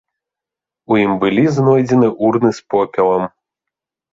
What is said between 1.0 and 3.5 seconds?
ім былі знойдзены урны з попелам.